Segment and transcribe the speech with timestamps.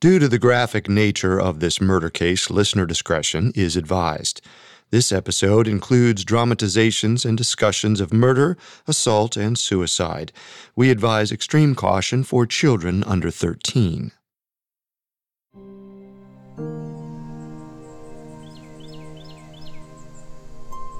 [0.00, 4.40] Due to the graphic nature of this murder case, listener discretion is advised.
[4.88, 8.56] This episode includes dramatizations and discussions of murder,
[8.88, 10.32] assault, and suicide.
[10.74, 14.12] We advise extreme caution for children under 13.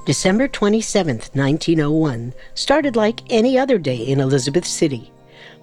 [0.04, 5.10] December 27th, 1901, started like any other day in Elizabeth City.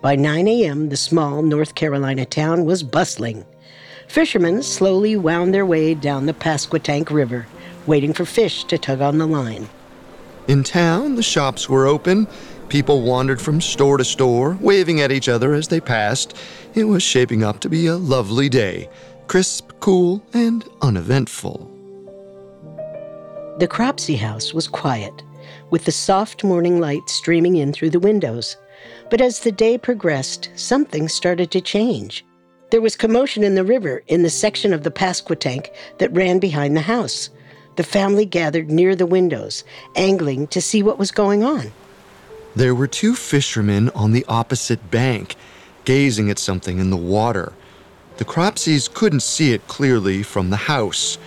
[0.01, 3.45] By 9 a.m., the small North Carolina town was bustling.
[4.07, 7.47] Fishermen slowly wound their way down the Pasquotank River,
[7.87, 9.67] waiting for fish to tug on the line.
[10.47, 12.27] In town, the shops were open.
[12.69, 16.35] People wandered from store to store, waving at each other as they passed.
[16.75, 18.89] It was shaping up to be a lovely day
[19.27, 21.69] crisp, cool, and uneventful.
[23.59, 25.23] The Cropsey house was quiet,
[25.69, 28.55] with the soft morning light streaming in through the windows.
[29.09, 32.25] But as the day progressed, something started to change.
[32.71, 36.75] There was commotion in the river in the section of the Pasquotank that ran behind
[36.75, 37.29] the house.
[37.77, 39.63] The family gathered near the windows,
[39.95, 41.71] angling to see what was going on.
[42.55, 45.35] There were two fishermen on the opposite bank,
[45.85, 47.53] gazing at something in the water.
[48.17, 51.17] The Cropseys couldn't see it clearly from the house.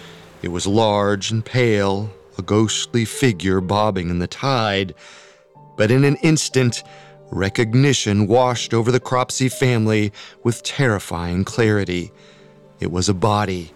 [0.43, 4.95] It was large and pale, a ghostly figure bobbing in the tide.
[5.77, 6.83] But in an instant,
[7.31, 12.11] Recognition washed over the Cropsey family with terrifying clarity.
[12.81, 13.73] It was a body,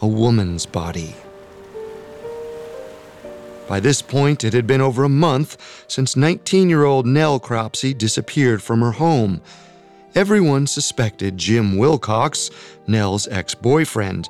[0.00, 1.14] a woman's body.
[3.68, 7.92] By this point, it had been over a month since 19 year old Nell Cropsey
[7.92, 9.40] disappeared from her home.
[10.14, 12.50] Everyone suspected Jim Wilcox,
[12.86, 14.28] Nell's ex boyfriend.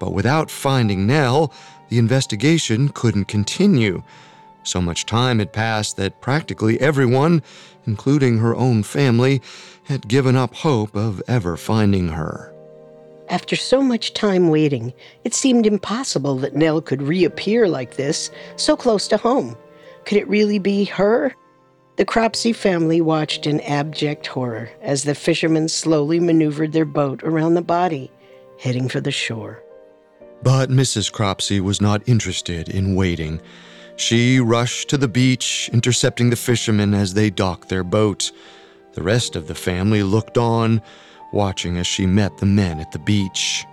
[0.00, 1.52] But without finding Nell,
[1.90, 4.02] the investigation couldn't continue.
[4.62, 7.42] So much time had passed that practically everyone,
[7.86, 9.40] including her own family,
[9.84, 12.54] had given up hope of ever finding her.
[13.28, 14.92] After so much time waiting,
[15.24, 19.56] it seemed impossible that Nell could reappear like this, so close to home.
[20.04, 21.34] Could it really be her?
[21.96, 27.54] The Cropsey family watched in abject horror as the fishermen slowly maneuvered their boat around
[27.54, 28.10] the body,
[28.58, 29.62] heading for the shore.
[30.42, 31.12] But Mrs.
[31.12, 33.40] Cropsey was not interested in waiting.
[34.00, 38.32] She rushed to the beach, intercepting the fishermen as they docked their boat.
[38.94, 40.80] The rest of the family looked on,
[41.34, 43.66] watching as she met the men at the beach.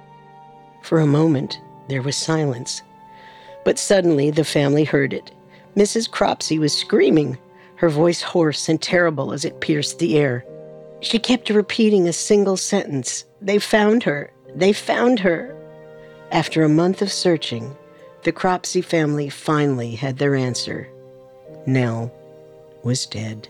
[0.84, 2.82] For a moment, there was silence.
[3.64, 5.32] But suddenly the family heard it.
[5.78, 6.12] Mrs.
[6.12, 7.38] Cropsey was screaming,
[7.78, 10.44] her voice hoarse and terrible as it pierced the air.
[11.00, 14.34] She kept repeating a single sentence They found her!
[14.54, 15.56] They found her!
[16.34, 17.78] After a month of searching,
[18.24, 20.90] the Cropsey family finally had their answer.
[21.66, 22.12] Nell
[22.84, 23.48] was dead.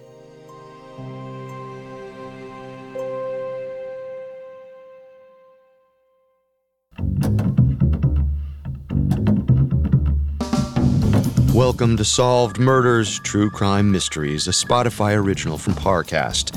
[11.54, 16.56] Welcome to Solved Murders True Crime Mysteries, a Spotify original from Parcast.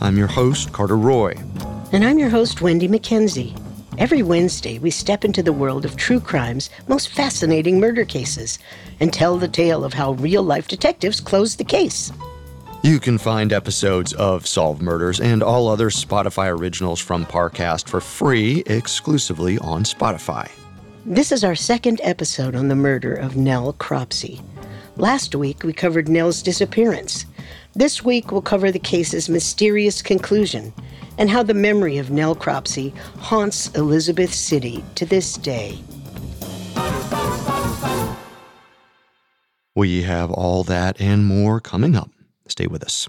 [0.00, 1.34] I'm your host, Carter Roy.
[1.92, 3.60] And I'm your host, Wendy McKenzie.
[3.98, 8.58] Every Wednesday, we step into the world of true crime's most fascinating murder cases
[9.00, 12.12] and tell the tale of how real life detectives close the case.
[12.82, 18.02] You can find episodes of Solve Murders and all other Spotify originals from Parcast for
[18.02, 20.50] free exclusively on Spotify.
[21.06, 24.42] This is our second episode on the murder of Nell Cropsey.
[24.98, 27.24] Last week, we covered Nell's disappearance.
[27.74, 30.74] This week, we'll cover the case's mysterious conclusion
[31.18, 35.78] and how the memory of Nell Cropsey haunts Elizabeth City to this day.
[39.74, 42.10] We have all that and more coming up.
[42.48, 43.08] Stay with us.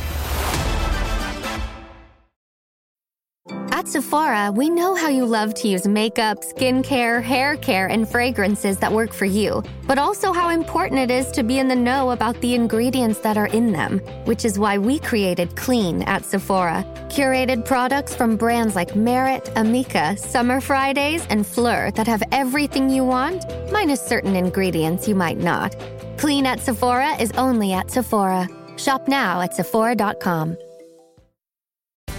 [4.11, 8.91] Sephora, we know how you love to use makeup, skincare, hair care, and fragrances that
[8.91, 12.35] work for you, but also how important it is to be in the know about
[12.41, 16.83] the ingredients that are in them, which is why we created Clean at Sephora.
[17.07, 23.05] Curated products from brands like Merit, Amika, Summer Fridays, and Fleur that have everything you
[23.05, 25.73] want, minus certain ingredients you might not.
[26.17, 28.49] Clean at Sephora is only at Sephora.
[28.75, 30.57] Shop now at Sephora.com.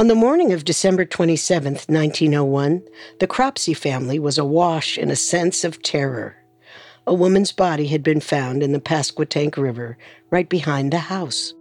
[0.00, 2.82] On the morning of December 27, 1901,
[3.18, 6.36] the Cropsey family was awash in a sense of terror.
[7.06, 9.98] A woman's body had been found in the Pasquotank River
[10.30, 11.52] right behind the house.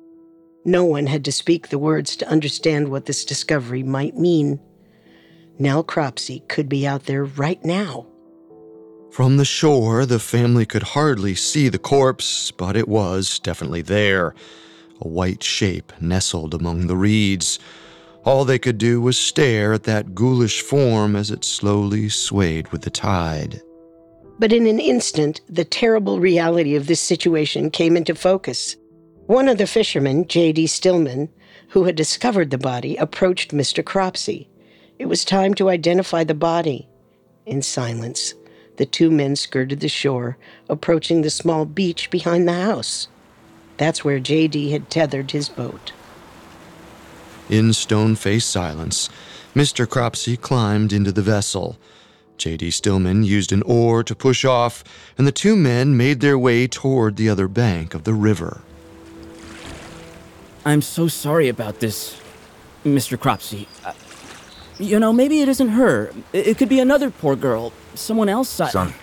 [0.64, 4.58] No one had to speak the words to understand what this discovery might mean.
[5.58, 8.08] Nell Cropsey could be out there right now.
[9.12, 14.34] From the shore, the family could hardly see the corpse, but it was definitely there.
[15.02, 17.60] A white shape nestled among the reeds.
[18.26, 22.82] All they could do was stare at that ghoulish form as it slowly swayed with
[22.82, 23.62] the tide.
[24.38, 28.76] But in an instant, the terrible reality of this situation came into focus.
[29.28, 30.68] One of the fishermen, J.D.
[30.68, 31.30] Stillman,
[31.70, 33.84] who had discovered the body, approached Mr.
[33.84, 34.50] Cropsey.
[34.98, 36.88] It was time to identify the body.
[37.46, 38.34] In silence,
[38.78, 40.38] the two men skirted the shore,
[40.68, 43.08] approaching the small beach behind the house.
[43.78, 44.72] That's where J.D.
[44.72, 45.94] had tethered his boat.
[47.50, 49.10] In stone faced silence,
[49.56, 49.90] Mr.
[49.90, 51.78] Cropsey climbed into the vessel.
[52.38, 52.70] J.D.
[52.70, 54.84] Stillman used an oar to push off,
[55.18, 58.62] and the two men made their way toward the other bank of the river.
[60.64, 62.22] I'm so sorry about this,
[62.86, 63.20] Mr.
[63.20, 63.68] Cropsey.
[63.84, 63.94] Uh,
[64.78, 66.14] you know, maybe it isn't her.
[66.32, 67.74] It could be another poor girl.
[67.96, 68.60] Someone else.
[68.60, 68.70] I...
[68.70, 68.94] Son,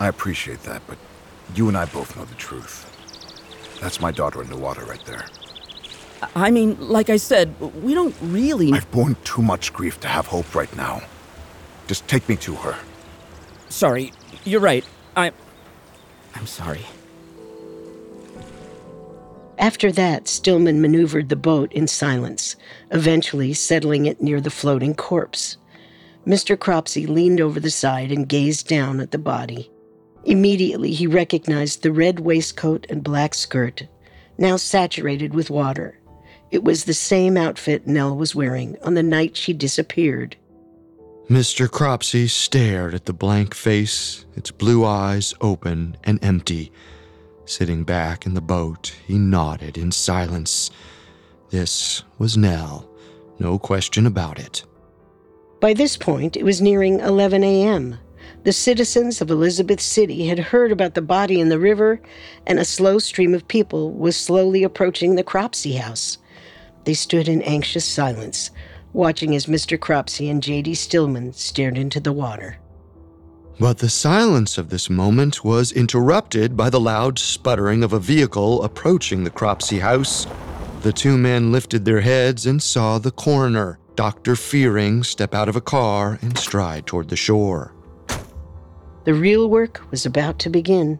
[0.00, 0.98] I appreciate that, but
[1.54, 2.90] you and I both know the truth.
[3.80, 5.26] That's my daughter in the water right there.
[6.34, 8.72] I mean, like I said, we don't really.
[8.72, 11.02] I've borne too much grief to have hope right now.
[11.86, 12.76] Just take me to her.
[13.68, 14.12] Sorry,
[14.44, 14.84] you're right.
[15.16, 15.32] I.
[16.34, 16.84] I'm sorry.
[19.58, 22.56] After that, Stillman maneuvered the boat in silence,
[22.90, 25.56] eventually settling it near the floating corpse.
[26.26, 26.58] Mr.
[26.58, 29.70] Cropsey leaned over the side and gazed down at the body.
[30.24, 33.86] Immediately, he recognized the red waistcoat and black skirt,
[34.38, 35.98] now saturated with water.
[36.54, 40.36] It was the same outfit Nell was wearing on the night she disappeared.
[41.28, 41.68] Mr.
[41.68, 46.70] Cropsey stared at the blank face, its blue eyes open and empty.
[47.44, 50.70] Sitting back in the boat, he nodded in silence.
[51.50, 52.88] This was Nell,
[53.40, 54.62] no question about it.
[55.58, 57.98] By this point, it was nearing 11 a.m.
[58.44, 62.00] The citizens of Elizabeth City had heard about the body in the river,
[62.46, 66.18] and a slow stream of people was slowly approaching the Cropsey house.
[66.84, 68.50] They stood in anxious silence,
[68.92, 69.78] watching as Mr.
[69.78, 70.74] Cropsey and J.D.
[70.74, 72.58] Stillman stared into the water.
[73.58, 78.62] But the silence of this moment was interrupted by the loud sputtering of a vehicle
[78.62, 80.26] approaching the Cropsey house.
[80.82, 84.34] The two men lifted their heads and saw the coroner, Dr.
[84.34, 87.72] Fearing, step out of a car and stride toward the shore.
[89.04, 90.98] The real work was about to begin.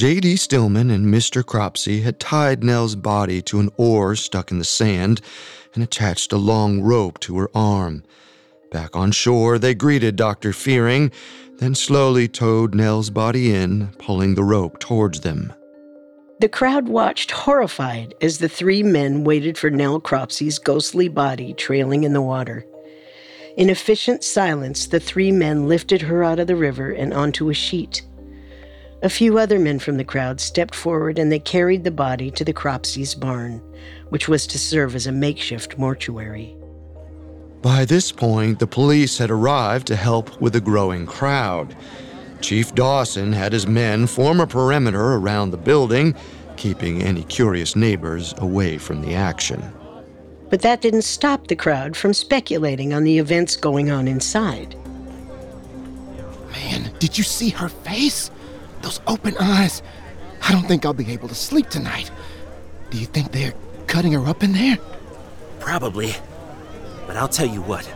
[0.00, 0.36] J.D.
[0.36, 1.44] Stillman and Mr.
[1.44, 5.20] Cropsey had tied Nell's body to an oar stuck in the sand
[5.74, 8.02] and attached a long rope to her arm.
[8.72, 10.54] Back on shore, they greeted Dr.
[10.54, 11.12] Fearing,
[11.58, 15.52] then slowly towed Nell's body in, pulling the rope towards them.
[16.40, 22.04] The crowd watched horrified as the three men waited for Nell Cropsey's ghostly body trailing
[22.04, 22.64] in the water.
[23.58, 27.54] In efficient silence, the three men lifted her out of the river and onto a
[27.54, 28.00] sheet.
[29.02, 32.44] A few other men from the crowd stepped forward and they carried the body to
[32.44, 33.62] the Cropsey's barn,
[34.10, 36.54] which was to serve as a makeshift mortuary.
[37.62, 41.74] By this point, the police had arrived to help with the growing crowd.
[42.42, 46.14] Chief Dawson had his men form a perimeter around the building,
[46.56, 49.62] keeping any curious neighbors away from the action.
[50.50, 54.74] But that didn't stop the crowd from speculating on the events going on inside.
[56.52, 58.30] Man, did you see her face?
[58.82, 59.82] Those open eyes.
[60.42, 62.10] I don't think I'll be able to sleep tonight.
[62.90, 63.54] Do you think they're
[63.86, 64.78] cutting her up in there?
[65.58, 66.14] Probably.
[67.06, 67.88] But I'll tell you what,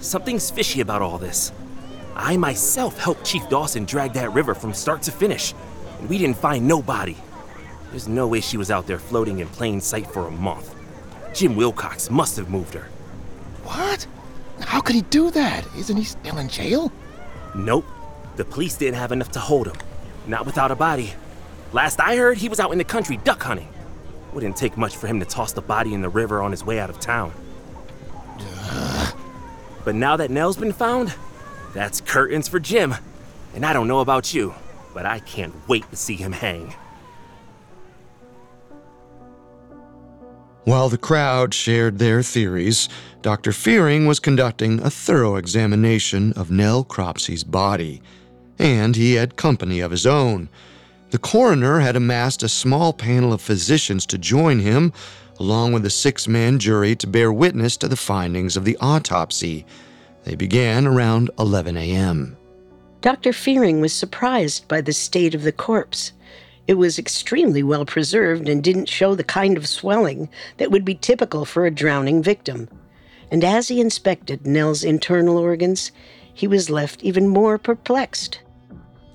[0.00, 1.52] something's fishy about all this.
[2.14, 5.54] I myself helped Chief Dawson drag that river from start to finish,
[5.98, 7.16] and we didn't find nobody.
[7.90, 10.74] There's no way she was out there floating in plain sight for a month.
[11.34, 12.88] Jim Wilcox must have moved her.
[13.64, 14.06] What?
[14.60, 15.66] How could he do that?
[15.76, 16.92] Isn't he still in jail?
[17.54, 17.86] Nope.
[18.36, 19.76] The police didn't have enough to hold him.
[20.26, 21.14] Not without a body.
[21.72, 23.68] Last I heard, he was out in the country duck hunting.
[24.32, 26.78] Wouldn't take much for him to toss the body in the river on his way
[26.78, 27.32] out of town.
[29.84, 31.14] But now that Nell's been found,
[31.74, 32.94] that's curtains for Jim.
[33.54, 34.54] And I don't know about you,
[34.94, 36.74] but I can't wait to see him hang.
[40.64, 42.88] While the crowd shared their theories,
[43.20, 43.52] Dr.
[43.52, 48.00] Fearing was conducting a thorough examination of Nell Cropsey's body.
[48.58, 50.48] And he had company of his own.
[51.10, 54.92] The coroner had amassed a small panel of physicians to join him,
[55.38, 59.66] along with a six man jury to bear witness to the findings of the autopsy.
[60.24, 62.36] They began around 11 a.m.
[63.00, 63.32] Dr.
[63.32, 66.12] Fearing was surprised by the state of the corpse.
[66.68, 70.28] It was extremely well preserved and didn't show the kind of swelling
[70.58, 72.68] that would be typical for a drowning victim.
[73.32, 75.90] And as he inspected Nell's internal organs,
[76.34, 78.40] he was left even more perplexed.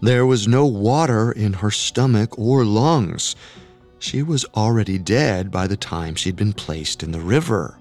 [0.02, 3.36] There was no water in her stomach or lungs.
[4.00, 7.80] She was already dead by the time she'd been placed in the river.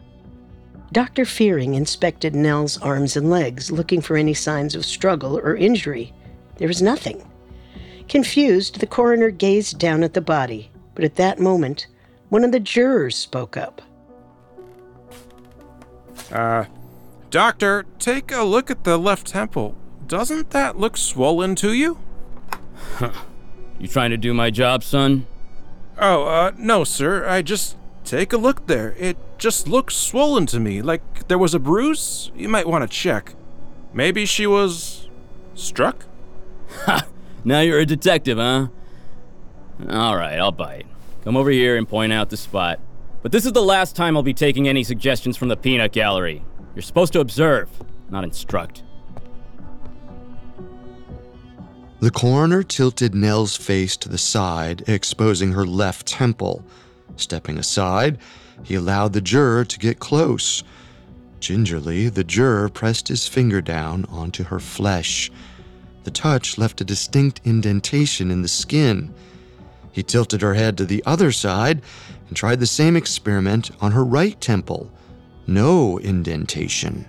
[0.93, 1.25] Dr.
[1.25, 6.14] Fearing inspected Nell's arms and legs, looking for any signs of struggle or injury.
[6.57, 7.28] There was nothing.
[8.09, 11.88] Confused, the coroner gazed down at the body, but at that moment,
[12.28, 13.83] one of the jurors spoke up.
[16.33, 16.64] Uh,
[17.37, 19.76] doctor, take a look at the left temple.
[20.07, 21.99] Doesn't that look swollen to you?
[22.95, 23.11] Huh.
[23.78, 25.26] You trying to do my job, son?
[25.99, 27.28] Oh, uh, no, sir.
[27.28, 27.76] I just
[28.07, 28.95] take a look there.
[28.99, 32.31] It just looks swollen to me, like there was a bruise.
[32.35, 33.35] You might want to check.
[33.93, 35.11] Maybe she was
[35.55, 36.07] struck?
[36.87, 37.07] Ha!
[37.45, 38.69] Now you're a detective, huh?
[39.90, 40.87] All right, I'll bite.
[41.23, 42.81] Come over here and point out the spot.
[43.23, 46.43] But this is the last time I'll be taking any suggestions from the peanut gallery.
[46.76, 47.71] You're supposed to observe,
[48.11, 48.83] not instruct.
[52.00, 56.62] The coroner tilted Nell's face to the side, exposing her left temple.
[57.16, 58.18] Stepping aside,
[58.62, 60.62] he allowed the juror to get close.
[61.40, 65.33] Gingerly, the juror pressed his finger down onto her flesh.
[66.04, 69.14] The touch left a distinct indentation in the skin.
[69.92, 71.80] He tilted her head to the other side
[72.28, 74.92] and tried the same experiment on her right temple.
[75.47, 77.07] No indentation.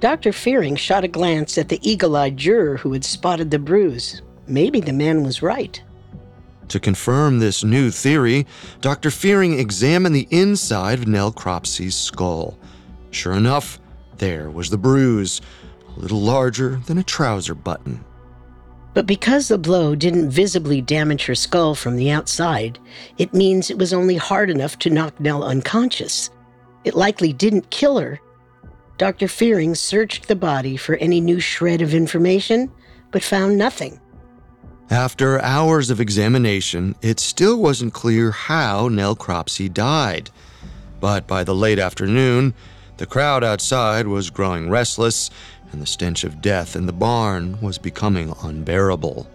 [0.00, 0.32] Dr.
[0.32, 4.22] Fearing shot a glance at the eagle eyed juror who had spotted the bruise.
[4.46, 5.82] Maybe the man was right.
[6.68, 8.46] To confirm this new theory,
[8.80, 9.10] Dr.
[9.10, 12.56] Fearing examined the inside of Nell Cropsey's skull.
[13.10, 13.78] Sure enough,
[14.18, 15.40] there was the bruise,
[15.96, 18.04] a little larger than a trouser button.
[18.94, 22.78] But because the blow didn't visibly damage her skull from the outside,
[23.18, 26.30] it means it was only hard enough to knock Nell unconscious.
[26.84, 28.20] It likely didn't kill her.
[28.98, 29.28] Dr.
[29.28, 32.70] Fearing searched the body for any new shred of information,
[33.10, 34.00] but found nothing.
[34.90, 40.30] After hours of examination, it still wasn't clear how Nell Cropsey died.
[41.00, 42.54] But by the late afternoon,
[42.96, 45.30] the crowd outside was growing restless,
[45.72, 49.30] and the stench of death in the barn was becoming unbearable.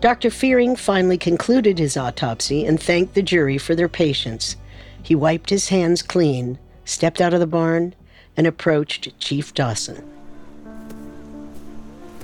[0.00, 0.30] Dr.
[0.30, 4.56] Fearing finally concluded his autopsy and thanked the jury for their patience.
[5.06, 7.94] He wiped his hands clean, stepped out of the barn,
[8.36, 10.04] and approached Chief Dawson.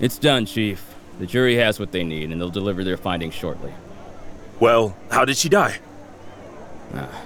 [0.01, 0.85] It's done, Chief.
[1.21, 3.73] The jury has what they need, and they'll deliver their findings shortly.
[4.59, 5.79] Well, how did she die?
[6.93, 7.23] Ah,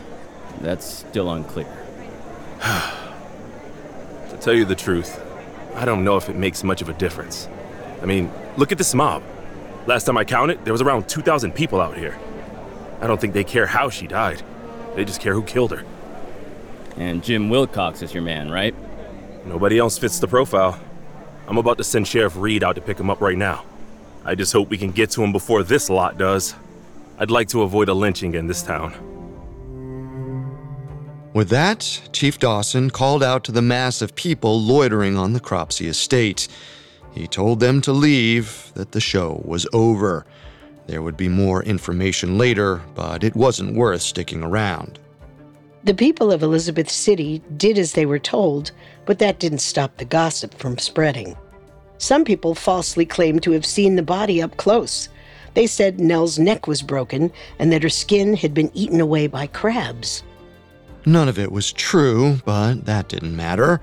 [0.60, 1.74] that's still unclear.
[4.28, 5.18] To tell you the truth,
[5.74, 7.48] I don't know if it makes much of a difference.
[8.02, 9.22] I mean, look at this mob.
[9.86, 12.18] Last time I counted, there was around 2,000 people out here.
[13.00, 14.42] I don't think they care how she died.
[14.96, 15.84] They just care who killed her.
[16.96, 18.74] And Jim Wilcox is your man, right?
[19.44, 20.80] Nobody else fits the profile.
[21.46, 23.64] I'm about to send Sheriff Reed out to pick him up right now.
[24.24, 26.54] I just hope we can get to him before this lot does.
[27.18, 28.94] I'd like to avoid a lynching in this town.
[31.34, 35.86] With that, Chief Dawson called out to the mass of people loitering on the Cropsey
[35.86, 36.48] estate.
[37.12, 40.24] He told them to leave, that the show was over.
[40.86, 44.98] There would be more information later, but it wasn't worth sticking around.
[45.84, 48.72] The people of Elizabeth City did as they were told,
[49.04, 51.36] but that didn't stop the gossip from spreading.
[51.98, 55.08] Some people falsely claimed to have seen the body up close.
[55.54, 59.46] They said Nell's neck was broken and that her skin had been eaten away by
[59.46, 60.22] crabs.
[61.06, 63.80] None of it was true, but that didn't matter.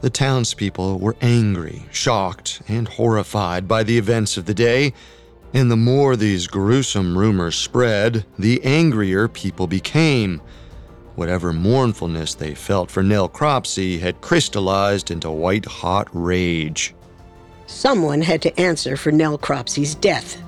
[0.00, 4.92] The townspeople were angry, shocked, and horrified by the events of the day,
[5.54, 10.42] and the more these gruesome rumors spread, the angrier people became.
[11.14, 16.92] Whatever mournfulness they felt for Nell Cropsey had crystallized into white hot rage.
[17.66, 20.42] Someone had to answer for Nell Cropsey's death,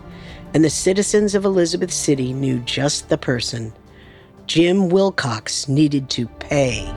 [0.53, 3.73] and the citizens of Elizabeth City knew just the person.
[4.47, 6.93] Jim Wilcox needed to pay.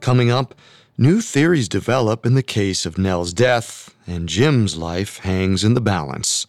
[0.00, 0.54] Coming up,
[0.98, 5.80] new theories develop in the case of Nell's death, and Jim's life hangs in the
[5.80, 6.46] balance.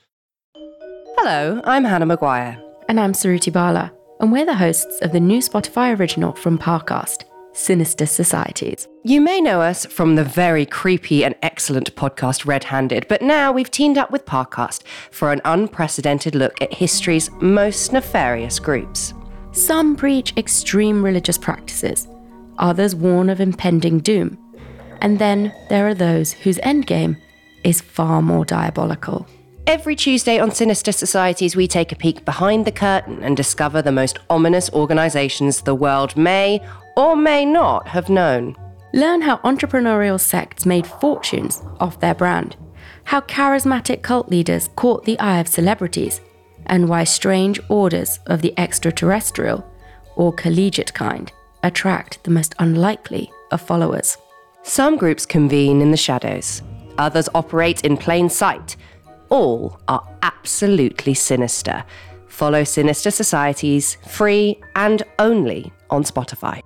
[1.17, 2.61] Hello, I'm Hannah Maguire.
[2.89, 7.23] And I'm Suruthi Bala, and we're the hosts of the new Spotify original from Parcast,
[7.53, 8.87] Sinister Societies.
[9.03, 13.51] You may know us from the very creepy and excellent podcast Red Handed, but now
[13.51, 19.13] we've teamed up with Parcast for an unprecedented look at history's most nefarious groups.
[19.53, 22.07] Some preach extreme religious practices,
[22.57, 24.37] others warn of impending doom,
[25.01, 27.17] and then there are those whose endgame
[27.63, 29.27] is far more diabolical.
[29.65, 33.91] Every Tuesday on Sinister Societies, we take a peek behind the curtain and discover the
[33.91, 36.61] most ominous organizations the world may
[36.97, 38.57] or may not have known.
[38.93, 42.57] Learn how entrepreneurial sects made fortunes off their brand,
[43.05, 46.19] how charismatic cult leaders caught the eye of celebrities,
[46.65, 49.65] and why strange orders of the extraterrestrial
[50.15, 51.31] or collegiate kind
[51.63, 54.17] attract the most unlikely of followers.
[54.63, 56.61] Some groups convene in the shadows,
[56.97, 58.75] others operate in plain sight
[59.33, 61.83] all are absolutely sinister.
[62.27, 66.61] Follow Sinister Societies free and only on Spotify.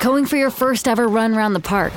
[0.00, 1.94] Going for your first ever run around the park.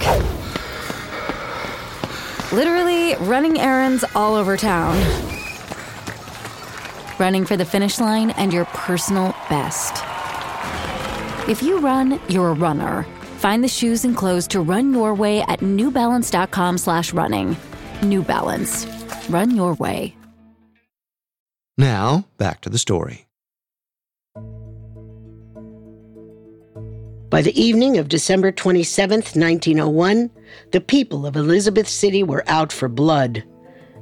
[2.51, 4.97] Literally running errands all over town.
[7.19, 10.03] Running for the finish line and your personal best.
[11.47, 13.05] If you run, you're a runner.
[13.37, 17.55] Find the shoes and clothes to run your way at newbalance.com slash running.
[18.03, 18.85] New Balance.
[19.29, 20.15] Run your way.
[21.77, 23.28] Now, back to the story.
[27.29, 30.31] By the evening of December 27th, 1901,
[30.71, 33.43] the people of Elizabeth City were out for blood.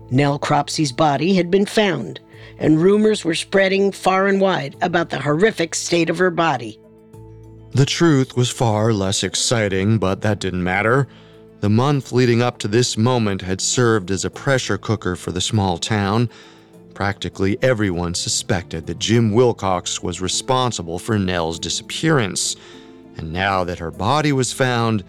[0.09, 2.21] Nell Cropsey's body had been found,
[2.57, 6.79] and rumors were spreading far and wide about the horrific state of her body.
[7.71, 11.09] The truth was far less exciting, but that didn't matter.
[11.59, 15.41] The month leading up to this moment had served as a pressure cooker for the
[15.41, 16.29] small town.
[16.93, 22.55] Practically everyone suspected that Jim Wilcox was responsible for Nell's disappearance.
[23.17, 25.03] And now that her body was found,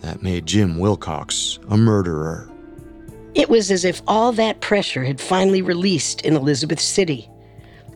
[0.00, 2.50] that made Jim Wilcox a murderer.
[3.34, 7.28] It was as if all that pressure had finally released in Elizabeth City.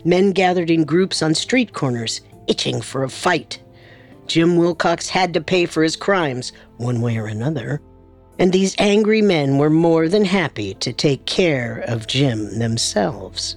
[0.04, 3.60] Men gathered in groups on street corners, itching for a fight.
[4.26, 7.80] Jim Wilcox had to pay for his crimes, one way or another.
[8.38, 13.56] And these angry men were more than happy to take care of Jim themselves.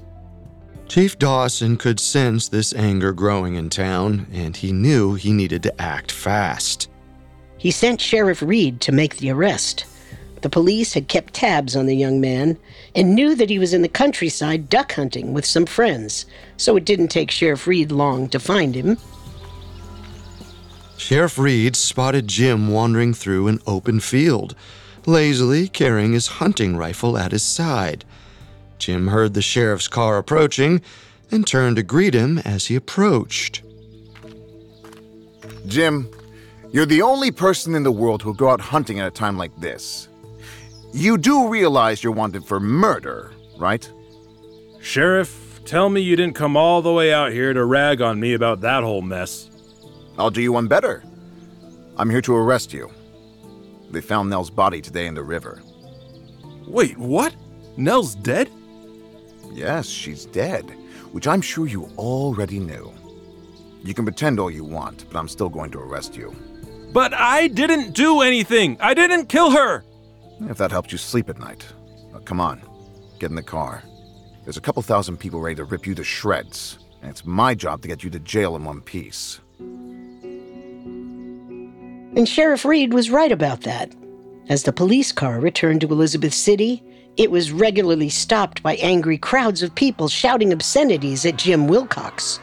[0.89, 5.81] Chief Dawson could sense this anger growing in town, and he knew he needed to
[5.81, 6.89] act fast.
[7.59, 9.85] He sent Sheriff Reed to make the arrest.
[10.41, 12.57] The police had kept tabs on the young man
[12.95, 16.25] and knew that he was in the countryside duck hunting with some friends,
[16.57, 18.97] so it didn't take Sheriff Reed long to find him.
[20.97, 24.55] Sheriff Reed spotted Jim wandering through an open field,
[25.05, 28.05] lazily carrying his hunting rifle at his side.
[28.79, 30.81] Jim heard the sheriff's car approaching
[31.31, 33.61] and turned to greet him as he approached.
[35.67, 36.09] Jim,
[36.71, 39.55] you're the only person in the world who'll go out hunting at a time like
[39.59, 40.07] this.
[40.93, 43.87] You do realize you're wanted for murder, right?
[44.81, 48.33] Sheriff, tell me you didn't come all the way out here to rag on me
[48.33, 49.49] about that whole mess.
[50.17, 51.03] I'll do you one better.
[51.97, 52.89] I'm here to arrest you.
[53.91, 55.61] They found Nell's body today in the river.
[56.67, 57.35] Wait, what?
[57.77, 58.49] Nell's dead?
[59.51, 60.65] Yes, she's dead,
[61.11, 62.93] which I'm sure you already knew.
[63.83, 66.35] You can pretend all you want, but I'm still going to arrest you.
[66.93, 68.77] But I didn't do anything!
[68.79, 69.83] I didn't kill her!
[70.41, 71.65] If that helps you sleep at night.
[72.11, 72.61] Now, come on,
[73.19, 73.83] get in the car.
[74.43, 77.81] There's a couple thousand people ready to rip you to shreds, and it's my job
[77.83, 79.39] to get you to jail in one piece.
[82.15, 83.93] And Sheriff Reed was right about that.
[84.49, 86.83] As the police car returned to Elizabeth City,
[87.17, 92.39] it was regularly stopped by angry crowds of people shouting obscenities at Jim Wilcox.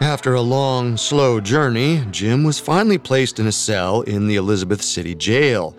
[0.00, 4.82] After a long, slow journey, Jim was finally placed in a cell in the Elizabeth
[4.82, 5.76] City jail.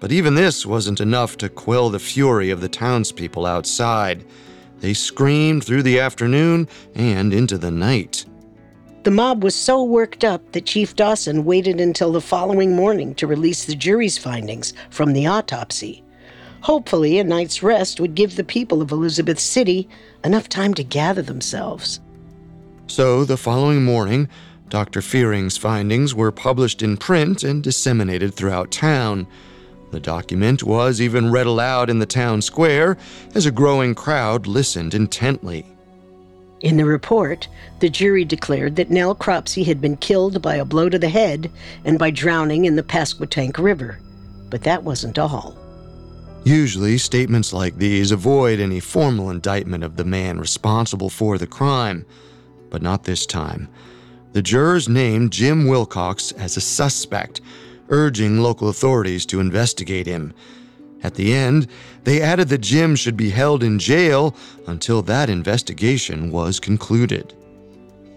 [0.00, 4.24] But even this wasn't enough to quell the fury of the townspeople outside.
[4.80, 8.24] They screamed through the afternoon and into the night.
[9.02, 13.26] The mob was so worked up that Chief Dawson waited until the following morning to
[13.26, 16.02] release the jury's findings from the autopsy.
[16.62, 19.88] Hopefully, a night's rest would give the people of Elizabeth City
[20.24, 22.00] enough time to gather themselves.
[22.86, 24.28] So, the following morning,
[24.68, 25.00] Dr.
[25.00, 29.26] Fearing's findings were published in print and disseminated throughout town.
[29.90, 32.96] The document was even read aloud in the town square
[33.34, 35.66] as a growing crowd listened intently.
[36.60, 37.48] In the report,
[37.80, 41.50] the jury declared that Nell Cropsey had been killed by a blow to the head
[41.84, 43.98] and by drowning in the Pasquotank River.
[44.50, 45.56] But that wasn't all.
[46.44, 52.06] Usually, statements like these avoid any formal indictment of the man responsible for the crime,
[52.70, 53.68] but not this time.
[54.32, 57.42] The jurors named Jim Wilcox as a suspect,
[57.90, 60.32] urging local authorities to investigate him.
[61.02, 61.66] At the end,
[62.04, 64.34] they added that Jim should be held in jail
[64.66, 67.34] until that investigation was concluded.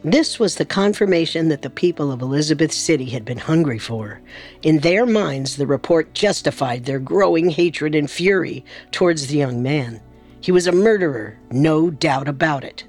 [0.05, 4.21] This was the confirmation that the people of Elizabeth City had been hungry for.
[4.61, 10.01] In their minds, the report justified their growing hatred and fury towards the young man.
[10.41, 12.83] He was a murderer, no doubt about it.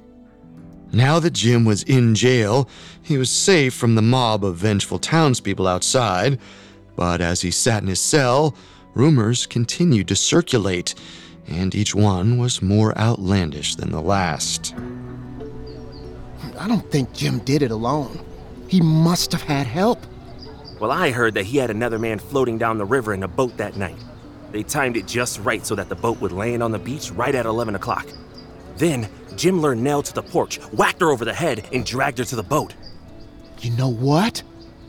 [0.93, 2.69] Now that Jim was in jail,
[3.01, 6.41] he was safe from the mob of vengeful townspeople outside.
[6.97, 8.57] But as he sat in his cell,
[8.95, 10.97] rumors continued to circulate,
[11.47, 14.75] and each one was more outlandish than the last.
[16.59, 18.25] I don't think Jim did it alone.
[18.69, 19.99] He must have had help.
[20.81, 23.57] Well, I heard that he had another man floating down the river in a boat
[23.57, 23.97] that night.
[24.53, 27.35] They timed it just right so that the boat would land on the beach right
[27.35, 28.07] at 11 o'clock.
[28.77, 32.25] Then, Jim lured Nell to the porch, whacked her over the head, and dragged her
[32.25, 32.75] to the boat.
[33.61, 34.43] You know what?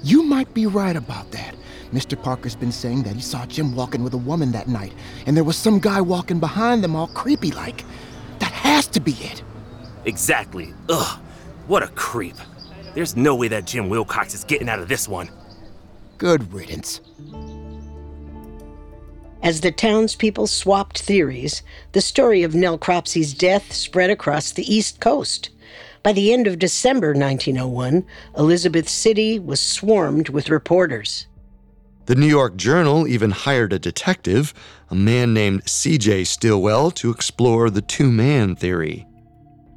[0.03, 1.55] You might be right about that.
[1.91, 2.21] Mr.
[2.21, 4.93] Parker's been saying that he saw Jim walking with a woman that night,
[5.25, 7.83] and there was some guy walking behind them all creepy like.
[8.39, 9.43] That has to be it.
[10.03, 10.73] Exactly.
[10.89, 11.19] Ugh.
[11.67, 12.35] What a creep.
[12.93, 15.29] There's no way that Jim Wilcox is getting out of this one.
[16.17, 17.01] Good riddance.
[19.41, 24.99] As the townspeople swapped theories, the story of Nell Cropsey's death spread across the East
[24.99, 25.49] Coast.
[26.03, 28.05] By the end of December 1901,
[28.37, 31.25] Elizabeth City was swarmed with reporters.
[32.05, 34.53] The New York Journal even hired a detective,
[34.91, 36.25] a man named C.J.
[36.25, 39.07] Stillwell, to explore the two man theory.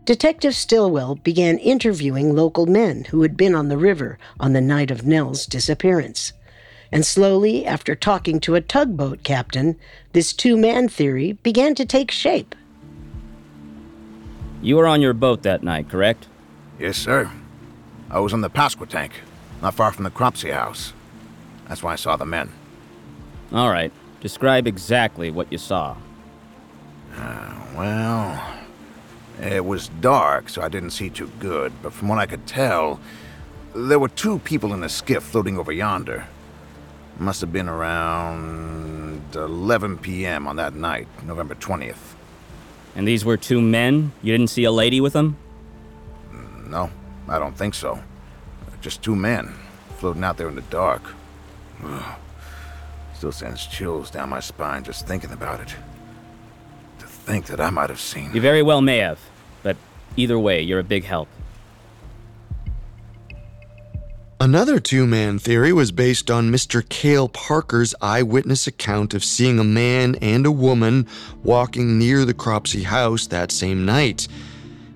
[0.08, 4.90] Detective Stillwell began interviewing local men who had been on the river on the night
[4.90, 6.32] of Nell's disappearance.
[6.90, 9.76] And slowly, after talking to a tugboat captain,
[10.14, 12.54] this two man theory began to take shape.
[14.62, 16.26] You were on your boat that night, correct?
[16.78, 17.30] Yes, sir.
[18.08, 19.10] I was on the Pasquotank,
[19.60, 20.94] not far from the Cropsey house.
[21.68, 22.50] That's why I saw the men.
[23.52, 23.92] All right.
[24.22, 25.98] Describe exactly what you saw.
[27.14, 28.57] Uh, well,
[29.40, 33.00] it was dark, so I didn't see too good, but from what I could tell,
[33.74, 36.26] there were two people in a skiff floating over yonder.
[37.18, 40.46] Must have been around 11 p.m.
[40.46, 42.14] on that night, November 20th.
[42.96, 44.12] And these were two men?
[44.22, 45.36] You didn't see a lady with them?
[46.66, 46.90] No,
[47.28, 48.02] I don't think so.
[48.80, 49.54] Just two men,
[49.98, 51.02] floating out there in the dark.
[53.14, 55.74] Still sends chills down my spine just thinking about it.
[57.28, 58.30] To think that I might have seen.
[58.32, 59.20] You very well may have,
[59.62, 59.76] but
[60.16, 61.28] either way, you're a big help.
[64.40, 66.88] Another two man theory was based on Mr.
[66.88, 71.06] Cale Parker's eyewitness account of seeing a man and a woman
[71.44, 74.26] walking near the Cropsey house that same night.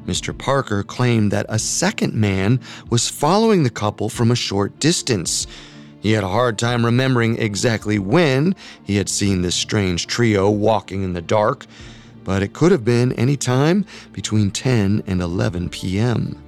[0.07, 0.37] Mr.
[0.37, 5.47] Parker claimed that a second man was following the couple from a short distance.
[6.01, 11.03] He had a hard time remembering exactly when he had seen this strange trio walking
[11.03, 11.67] in the dark,
[12.25, 16.43] but it could have been any time between 10 and 11 p.m.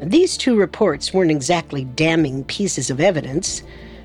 [0.00, 3.62] These two reports weren't exactly damning pieces of evidence.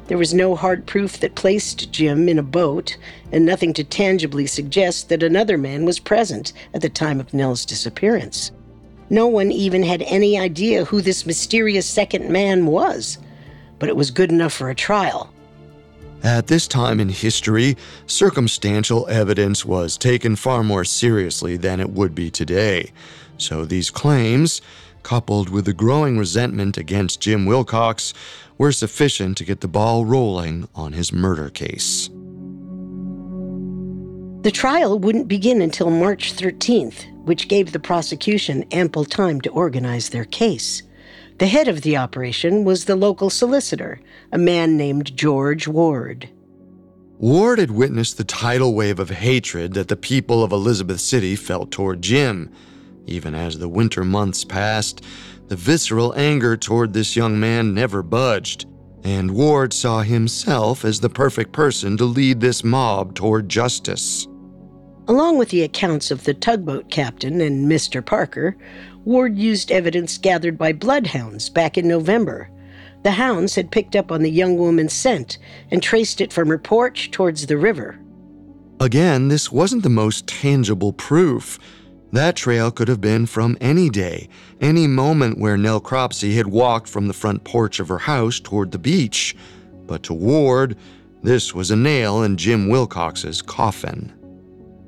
[0.07, 2.97] There was no hard proof that placed Jim in a boat,
[3.31, 7.65] and nothing to tangibly suggest that another man was present at the time of Nell's
[7.65, 8.51] disappearance.
[9.09, 13.17] No one even had any idea who this mysterious second man was,
[13.77, 15.33] but it was good enough for a trial.
[16.23, 22.13] At this time in history, circumstantial evidence was taken far more seriously than it would
[22.13, 22.91] be today.
[23.37, 24.61] So these claims,
[25.01, 28.13] coupled with the growing resentment against Jim Wilcox,
[28.59, 32.07] were sufficient to get the ball rolling on his murder case.
[34.43, 40.09] The trial wouldn't begin until March 13th, which gave the prosecution ample time to organize
[40.09, 40.83] their case.
[41.41, 43.99] The head of the operation was the local solicitor,
[44.31, 46.29] a man named George Ward.
[47.17, 51.71] Ward had witnessed the tidal wave of hatred that the people of Elizabeth City felt
[51.71, 52.51] toward Jim.
[53.07, 55.03] Even as the winter months passed,
[55.47, 58.67] the visceral anger toward this young man never budged,
[59.03, 64.27] and Ward saw himself as the perfect person to lead this mob toward justice.
[65.07, 68.05] Along with the accounts of the tugboat captain and Mr.
[68.05, 68.55] Parker,
[69.05, 72.49] Ward used evidence gathered by bloodhounds back in November,
[73.03, 75.39] The hounds had picked up on the young woman's scent
[75.71, 77.99] and traced it from her porch towards the river.
[78.79, 81.57] Again, this wasn't the most tangible proof.
[82.11, 84.27] That trail could have been from any day,
[84.59, 88.71] any moment where Nell Cropsey had walked from the front porch of her house toward
[88.71, 89.35] the beach.
[89.87, 90.77] But to Ward,
[91.23, 94.13] this was a nail in Jim Wilcox's coffin.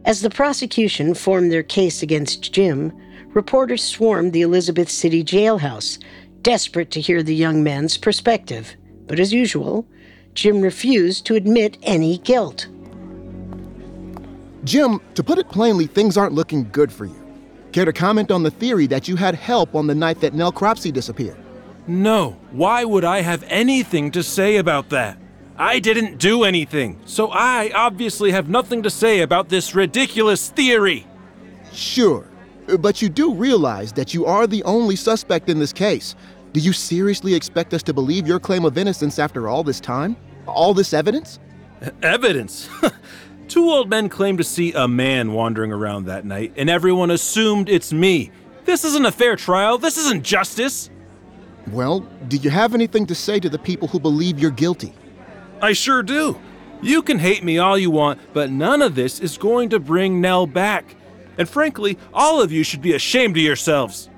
[0.05, 2.91] As the prosecution formed their case against Jim,
[3.33, 5.97] reporters swarmed the Elizabeth City jailhouse,
[6.41, 8.75] desperate to hear the young man's perspective.
[9.07, 9.85] But as usual,
[10.33, 12.67] Jim refused to admit any guilt.
[14.63, 17.19] Jim, to put it plainly, things aren't looking good for you.
[17.73, 20.51] Care to comment on the theory that you had help on the night that Nell
[20.51, 21.37] Cropsey disappeared?
[21.87, 22.37] No.
[22.51, 25.17] Why would I have anything to say about that?
[25.57, 31.05] I didn't do anything, so I obviously have nothing to say about this ridiculous theory.
[31.71, 32.27] Sure,
[32.79, 36.15] but you do realize that you are the only suspect in this case.
[36.53, 40.15] Do you seriously expect us to believe your claim of innocence after all this time?
[40.45, 41.39] All this evidence?
[42.01, 42.69] Evidence?
[43.47, 47.69] Two old men claim to see a man wandering around that night, and everyone assumed
[47.69, 48.31] it's me.
[48.65, 49.77] This isn't a fair trial.
[49.77, 50.89] This isn't justice.
[51.71, 54.93] Well, do you have anything to say to the people who believe you're guilty?
[55.61, 56.39] I sure do.
[56.81, 60.19] You can hate me all you want, but none of this is going to bring
[60.19, 60.95] Nell back.
[61.37, 64.09] And frankly, all of you should be ashamed of yourselves.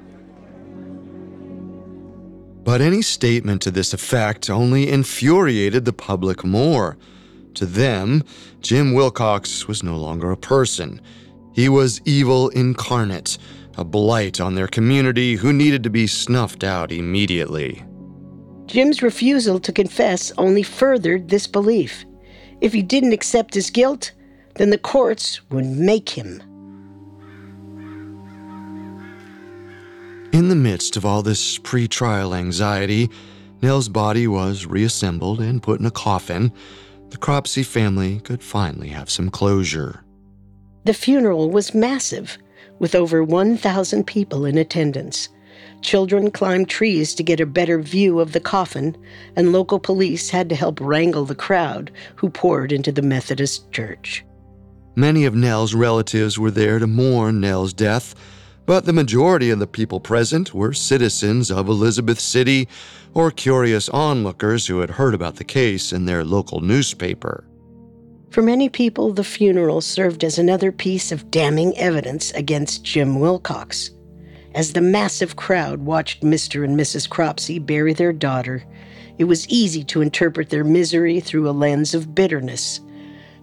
[2.63, 6.97] But any statement to this effect only infuriated the public more.
[7.53, 8.23] To them,
[8.61, 10.99] Jim Wilcox was no longer a person.
[11.53, 13.37] He was evil incarnate,
[13.77, 17.83] a blight on their community who needed to be snuffed out immediately.
[18.65, 22.03] Jim's refusal to confess only furthered this belief.
[22.61, 24.11] If he didn't accept his guilt,
[24.55, 26.41] then the courts would make him.
[30.35, 33.09] In the midst of all this pre trial anxiety,
[33.61, 36.51] Nell's body was reassembled and put in a coffin.
[37.07, 40.03] The Cropsey family could finally have some closure.
[40.83, 42.37] The funeral was massive,
[42.79, 45.29] with over 1,000 people in attendance.
[45.81, 48.97] Children climbed trees to get a better view of the coffin,
[49.37, 54.25] and local police had to help wrangle the crowd who poured into the Methodist church.
[54.97, 58.13] Many of Nell's relatives were there to mourn Nell's death,
[58.65, 62.67] but the majority of the people present were citizens of Elizabeth City
[63.13, 67.47] or curious onlookers who had heard about the case in their local newspaper.
[68.31, 73.91] For many people, the funeral served as another piece of damning evidence against Jim Wilcox.
[74.53, 76.65] As the massive crowd watched Mr.
[76.65, 77.09] and Mrs.
[77.09, 78.65] Cropsey bury their daughter,
[79.17, 82.81] it was easy to interpret their misery through a lens of bitterness.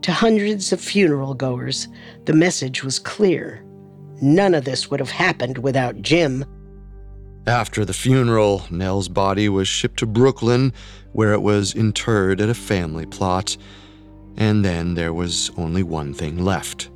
[0.03, 1.89] To hundreds of funeral goers,
[2.25, 3.65] the message was clear.
[4.23, 6.45] None of this would have happened without Jim.
[7.47, 10.73] After the funeral, Nell's body was shipped to Brooklyn,
[11.13, 13.57] where it was interred at a family plot.
[14.37, 16.89] And then there was only one thing left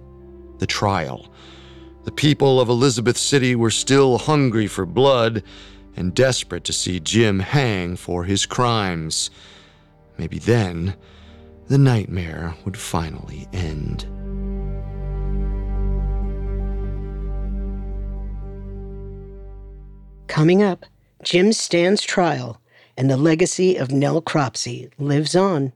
[0.58, 1.30] the trial.
[2.04, 5.42] The people of Elizabeth City were still hungry for blood
[5.96, 9.30] and desperate to see Jim hang for his crimes.
[10.16, 10.94] Maybe then,
[11.66, 14.06] the nightmare would finally end.
[20.28, 20.84] Coming up,
[21.22, 22.60] Jim stands trial,
[22.96, 25.72] and the legacy of Nell Cropsey lives on.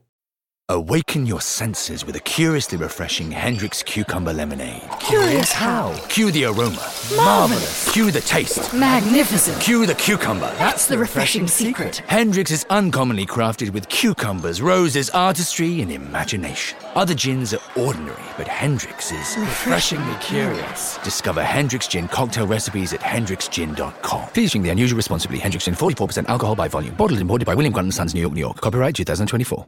[0.71, 4.81] Awaken your senses with a curiously refreshing Hendrick's Cucumber Lemonade.
[5.01, 5.93] Curious how?
[6.07, 6.89] Cue the aroma.
[7.17, 7.91] Marvelous.
[7.91, 8.73] Cue the taste.
[8.73, 9.61] Magnificent.
[9.61, 10.49] Cue the cucumber.
[10.57, 12.01] That's the refreshing secret.
[12.07, 16.77] Hendrick's is uncommonly crafted with cucumbers, roses, artistry, and imagination.
[16.95, 20.97] Other gins are ordinary, but Hendrick's is Refreshingly curious.
[20.99, 24.29] Discover Hendrick's Gin cocktail recipes at hendricksgin.com.
[24.29, 25.37] Please drink the unusual responsibly.
[25.37, 26.95] Hendrick's Gin, 44% alcohol by volume.
[26.95, 28.61] Bottled and imported by William Grant & Sons, New York, New York.
[28.61, 29.67] Copyright 2024.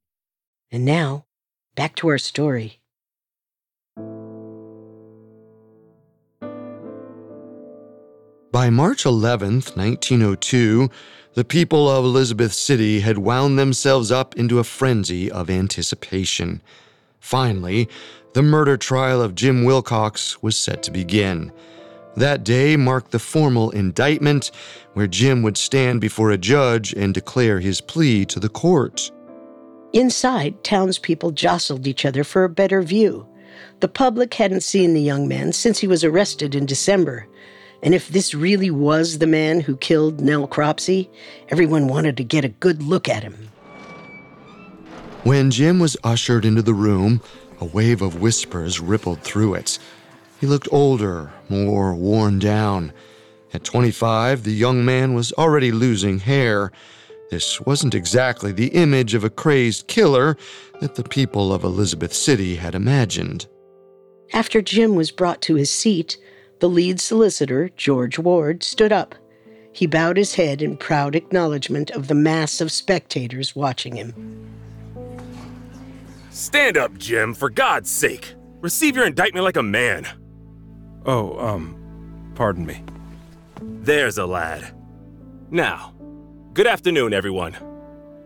[0.71, 1.25] And now,
[1.75, 2.79] back to our story.
[8.53, 10.89] By March 11th, 1902,
[11.33, 16.61] the people of Elizabeth City had wound themselves up into a frenzy of anticipation.
[17.19, 17.89] Finally,
[18.33, 21.51] the murder trial of Jim Wilcox was set to begin.
[22.15, 24.51] That day marked the formal indictment,
[24.93, 29.11] where Jim would stand before a judge and declare his plea to the court.
[29.93, 33.27] Inside, townspeople jostled each other for a better view.
[33.81, 37.27] The public hadn't seen the young man since he was arrested in December.
[37.83, 41.09] And if this really was the man who killed Nell Cropsey,
[41.49, 43.49] everyone wanted to get a good look at him.
[45.23, 47.21] When Jim was ushered into the room,
[47.59, 49.77] a wave of whispers rippled through it.
[50.39, 52.93] He looked older, more worn down.
[53.53, 56.71] At 25, the young man was already losing hair.
[57.31, 60.35] This wasn't exactly the image of a crazed killer
[60.81, 63.47] that the people of Elizabeth City had imagined.
[64.33, 66.17] After Jim was brought to his seat,
[66.59, 69.15] the lead solicitor, George Ward, stood up.
[69.71, 74.13] He bowed his head in proud acknowledgement of the mass of spectators watching him.
[76.31, 78.33] Stand up, Jim, for God's sake.
[78.59, 80.05] Receive your indictment like a man.
[81.05, 82.83] Oh, um, pardon me.
[83.61, 84.75] There's a lad.
[85.49, 85.93] Now,
[86.53, 87.55] good afternoon, everyone.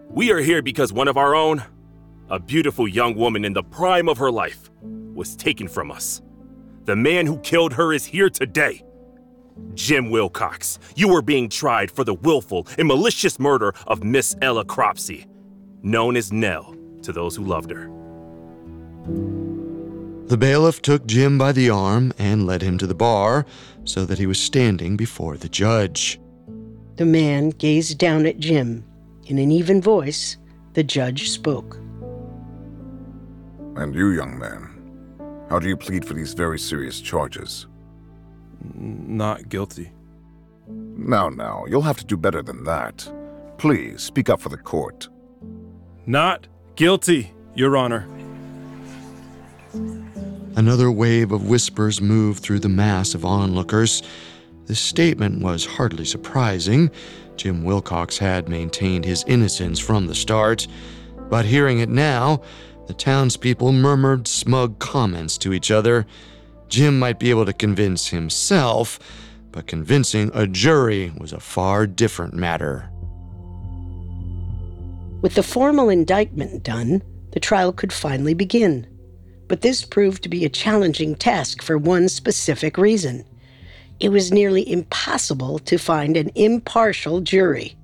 [0.09, 1.63] We are here because one of our own,
[2.29, 6.23] a beautiful young woman in the prime of her life, was taken from us.
[6.85, 8.83] The man who killed her is here today.
[9.75, 14.65] Jim Wilcox, you are being tried for the willful and malicious murder of Miss Ella
[14.65, 15.27] Cropsey,
[15.83, 17.91] known as Nell to those who loved her.
[20.27, 23.45] The bailiff took Jim by the arm and led him to the bar
[23.83, 26.19] so that he was standing before the judge.
[26.95, 28.85] The man gazed down at Jim.
[29.25, 30.37] In an even voice,
[30.73, 31.77] the judge spoke.
[33.75, 34.71] And you, young man,
[35.49, 37.67] how do you plead for these very serious charges?
[38.73, 39.91] Not guilty.
[40.67, 43.11] Now, now, you'll have to do better than that.
[43.57, 45.09] Please speak up for the court.
[46.05, 48.07] Not guilty, Your Honor.
[50.55, 54.01] Another wave of whispers moved through the mass of onlookers.
[54.65, 56.89] This statement was hardly surprising.
[57.35, 60.67] Jim Wilcox had maintained his innocence from the start.
[61.29, 62.41] But hearing it now,
[62.87, 66.05] the townspeople murmured smug comments to each other.
[66.67, 68.99] Jim might be able to convince himself,
[69.51, 72.89] but convincing a jury was a far different matter.
[75.21, 77.01] With the formal indictment done,
[77.31, 78.87] the trial could finally begin.
[79.47, 83.25] But this proved to be a challenging task for one specific reason.
[83.99, 87.77] It was nearly impossible to find an impartial jury.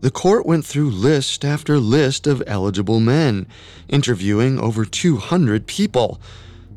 [0.00, 3.46] The court went through list after list of eligible men,
[3.88, 6.20] interviewing over 200 people.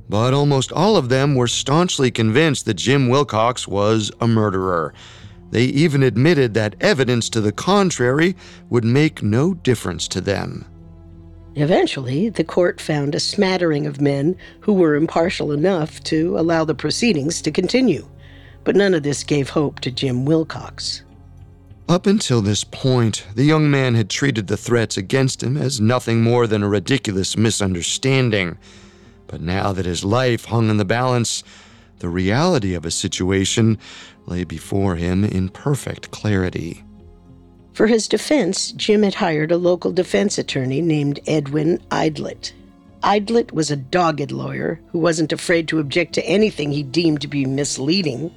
[0.10, 4.94] But almost all of them were staunchly convinced that Jim Wilcox was a murderer.
[5.52, 8.36] They even admitted that evidence to the contrary
[8.70, 10.66] would make no difference to them.
[11.56, 16.74] Eventually, the court found a smattering of men who were impartial enough to allow the
[16.74, 18.08] proceedings to continue.
[18.63, 21.04] But none of this gave hope to Jim Wilcox.
[21.89, 26.21] Up until this point, the young man had treated the threats against him as nothing
[26.21, 28.58] more than a ridiculous misunderstanding.
[29.28, 31.43] But now that his life hung in the balance,
[32.00, 33.78] the reality of his situation
[34.26, 36.84] lay before him in perfect clarity.
[37.74, 42.54] For his defense, Jim had hired a local defense attorney named Edwin Aydlett.
[43.04, 47.28] Aydlett was a dogged lawyer who wasn't afraid to object to anything he deemed to
[47.28, 48.32] be misleading.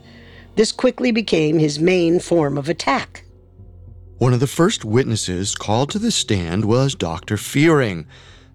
[0.57, 3.25] This quickly became his main form of attack.
[4.19, 7.37] One of the first witnesses called to the stand was Dr.
[7.37, 8.07] Fearing,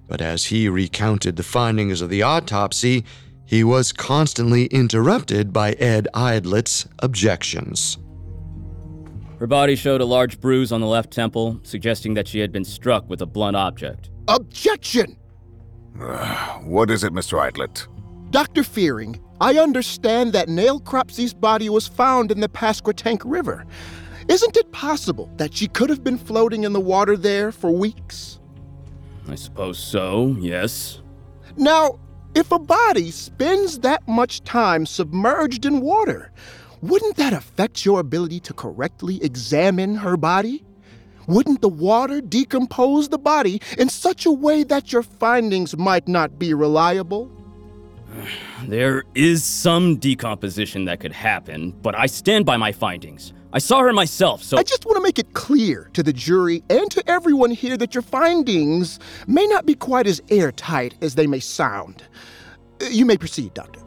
[0.07, 3.03] but as he recounted the findings of the autopsy,
[3.45, 7.97] he was constantly interrupted by Ed Aydlett's objections.
[9.39, 12.65] Her body showed a large bruise on the left temple, suggesting that she had been
[12.65, 14.09] struck with a blunt object.
[14.27, 15.17] Objection!
[16.63, 17.39] what is it, Mr.
[17.39, 17.87] Aydlett?
[18.31, 18.63] Dr.
[18.63, 23.65] Fearing, I understand that Nell Cropsey's body was found in the Pasquotank River.
[24.27, 28.39] Isn't it possible that she could have been floating in the water there for weeks?
[29.27, 30.99] I suppose so, yes.
[31.55, 31.99] Now,
[32.35, 36.31] if a body spends that much time submerged in water,
[36.81, 40.63] wouldn't that affect your ability to correctly examine her body?
[41.27, 46.37] Wouldn't the water decompose the body in such a way that your findings might not
[46.37, 47.31] be reliable?
[48.67, 53.33] There is some decomposition that could happen, but I stand by my findings.
[53.51, 54.57] I saw her myself, so.
[54.57, 57.95] I just want to make it clear to the jury and to everyone here that
[57.95, 62.03] your findings may not be quite as airtight as they may sound.
[62.81, 63.79] Uh, you may proceed, Doctor.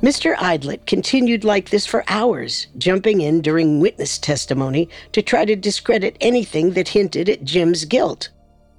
[0.00, 0.36] Mr.
[0.36, 6.16] Aydlett continued like this for hours, jumping in during witness testimony to try to discredit
[6.20, 8.30] anything that hinted at Jim's guilt.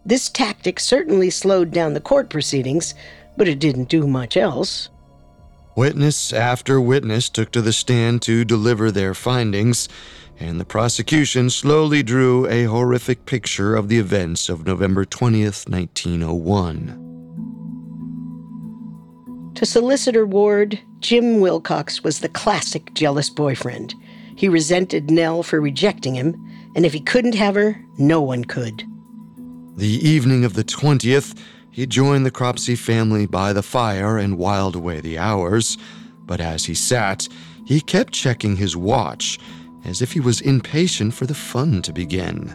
[0.06, 2.96] This tactic certainly slowed down the court proceedings,
[3.38, 4.90] but it didn't do much else.
[5.76, 9.88] Witness after witness took to the stand to deliver their findings,
[10.40, 17.06] and the prosecution slowly drew a horrific picture of the events of November 20th, 1901.
[19.56, 23.94] To Solicitor Ward, Jim Wilcox was the classic jealous boyfriend.
[24.38, 26.36] He resented Nell for rejecting him,
[26.76, 28.84] and if he couldn't have her, no one could.
[29.76, 31.38] The evening of the 20th,
[31.80, 35.78] he joined the Cropsey family by the fire and whiled away the hours.
[36.26, 37.30] But as he sat,
[37.66, 39.40] he kept checking his watch,
[39.86, 42.54] as if he was impatient for the fun to begin.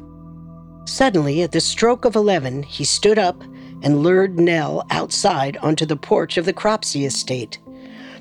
[0.85, 3.43] Suddenly, at the stroke of 11, he stood up
[3.81, 7.59] and lured Nell outside onto the porch of the Cropsey estate.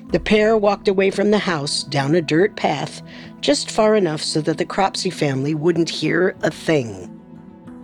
[0.08, 3.02] The pair walked away from the house down a dirt path,
[3.42, 7.13] just far enough so that the Cropsey family wouldn't hear a thing.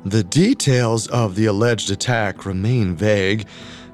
[0.05, 3.47] The details of the alleged attack remain vague,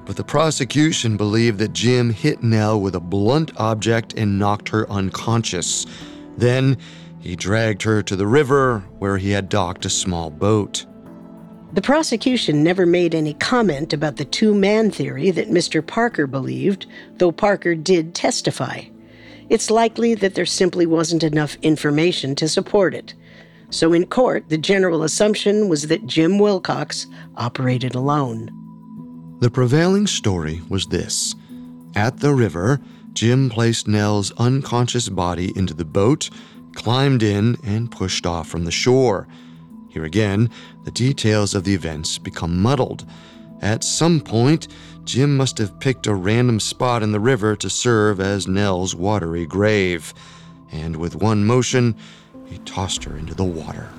[0.05, 4.89] but the prosecution believed that Jim hit Nell with a blunt object and knocked her
[4.89, 5.85] unconscious.
[6.37, 6.77] Then
[7.19, 10.85] he dragged her to the river where he had docked a small boat.
[11.73, 15.85] The prosecution never made any comment about the two man theory that Mr.
[15.85, 16.85] Parker believed,
[17.17, 18.83] though Parker did testify.
[19.49, 23.13] It's likely that there simply wasn't enough information to support it.
[23.69, 28.49] So in court, the general assumption was that Jim Wilcox operated alone.
[29.39, 31.35] The prevailing story was this
[31.95, 32.79] At the river,
[33.13, 36.29] Jim placed Nell's unconscious body into the boat,
[36.73, 39.27] climbed in, and pushed off from the shore.
[39.89, 40.49] Here again,
[40.85, 43.05] the details of the events become muddled.
[43.61, 44.67] At some point,
[45.03, 49.45] Jim must have picked a random spot in the river to serve as Nell's watery
[49.45, 50.13] grave.
[50.71, 51.95] And with one motion,
[52.47, 53.89] he tossed her into the water.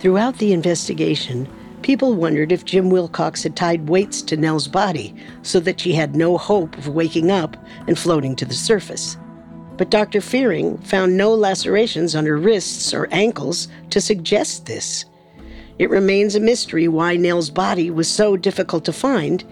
[0.00, 1.48] Throughout the investigation,
[1.82, 6.14] people wondered if Jim Wilcox had tied weights to Nell's body so that she had
[6.14, 7.56] no hope of waking up
[7.86, 9.16] and floating to the surface.
[9.76, 10.20] But Dr.
[10.20, 15.04] Fearing found no lacerations on her wrists or ankles to suggest this.
[15.78, 19.44] It remains a mystery why Nell's body was so difficult to find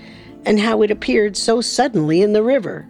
[0.45, 2.87] and how it appeared so suddenly in the river.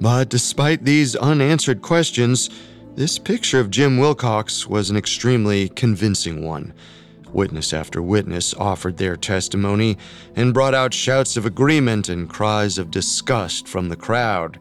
[0.00, 2.48] But despite these unanswered questions,
[2.96, 6.72] this picture of Jim Wilcox was an extremely convincing one.
[7.32, 9.98] Witness after witness offered their testimony
[10.34, 14.58] and brought out shouts of agreement and cries of disgust from the crowd.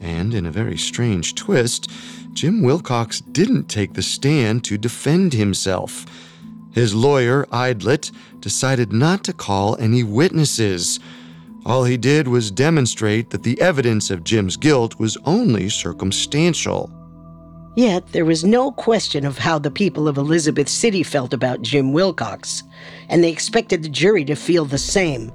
[0.00, 1.90] And in a very strange twist,
[2.34, 6.04] Jim Wilcox didn't take the stand to defend himself.
[6.72, 11.00] His lawyer, Aydlett, decided not to call any witnesses.
[11.66, 16.92] All he did was demonstrate that the evidence of Jim's guilt was only circumstantial.
[17.74, 21.92] Yet there was no question of how the people of Elizabeth City felt about Jim
[21.92, 22.62] Wilcox,
[23.08, 25.32] and they expected the jury to feel the same.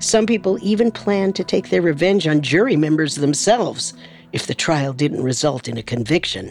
[0.00, 3.94] Some people even planned to take their revenge on jury members themselves
[4.32, 6.48] if the trial didn't result in a conviction.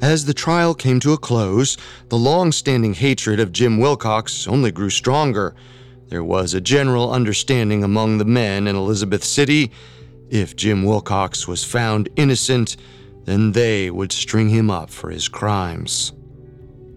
[0.00, 1.76] As the trial came to a close,
[2.10, 5.56] the long standing hatred of Jim Wilcox only grew stronger.
[6.08, 9.72] There was a general understanding among the men in Elizabeth City
[10.30, 12.76] if Jim Wilcox was found innocent,
[13.24, 16.12] then they would string him up for his crimes.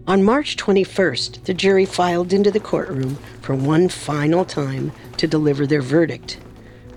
[0.06, 5.66] On March 21st, the jury filed into the courtroom for one final time to deliver
[5.66, 6.38] their verdict.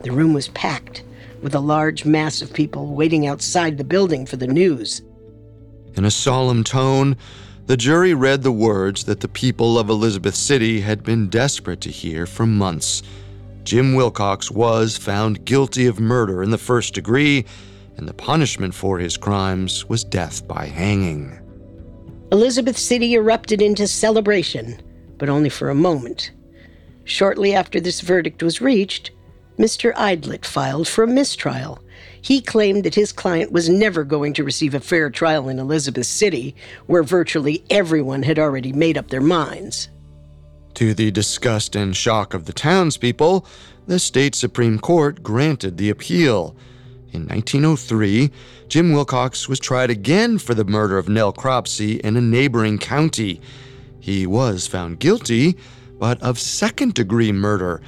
[0.01, 1.03] The room was packed,
[1.41, 5.01] with a large mass of people waiting outside the building for the news.
[5.95, 7.15] In a solemn tone,
[7.65, 11.89] the jury read the words that the people of Elizabeth City had been desperate to
[11.89, 13.03] hear for months.
[13.63, 17.45] Jim Wilcox was found guilty of murder in the first degree,
[17.95, 21.39] and the punishment for his crimes was death by hanging.
[22.31, 24.81] Elizabeth City erupted into celebration,
[25.17, 26.31] but only for a moment.
[27.05, 29.11] Shortly after this verdict was reached,
[29.57, 29.93] Mr.
[29.93, 31.82] Aydlett filed for a mistrial.
[32.23, 36.05] He claimed that his client was never going to receive a fair trial in Elizabeth
[36.05, 36.55] City,
[36.87, 39.89] where virtually everyone had already made up their minds.
[40.75, 43.45] To the disgust and shock of the townspeople,
[43.87, 46.55] the state Supreme Court granted the appeal.
[47.11, 48.31] In 1903,
[48.69, 53.41] Jim Wilcox was tried again for the murder of Nell Cropsey in a neighboring county.
[53.99, 55.57] He was found guilty,
[55.99, 57.81] but of second degree murder,